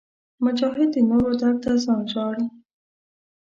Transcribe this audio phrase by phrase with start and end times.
[0.43, 2.45] مجاهد د نورو درد ته ځان ژاړي.